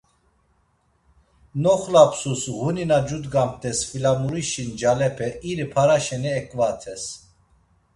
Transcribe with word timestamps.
Noxlapsus 1.63 2.41
ğuni 2.55 2.85
na 2.89 2.99
cudgamt̆es 3.07 3.79
flamurişi 3.89 4.63
ncalepe 4.69 5.29
iri 5.49 5.67
para 5.73 5.97
şeni 6.05 6.31
eǩvates. 6.39 7.03